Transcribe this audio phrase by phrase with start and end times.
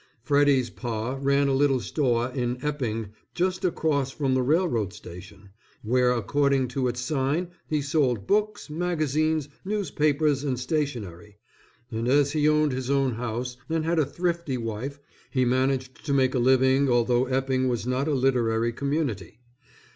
[0.23, 5.51] Freddy's Pa ran a little store in Epping just across from the railroad station,
[5.83, 11.37] where according to its sign he sold Books, Magazines, Newspapers & Stationery,
[11.91, 16.13] and as he owned his own house and had a thrifty wife he managed to
[16.15, 19.39] make a living although Epping was not a literary community.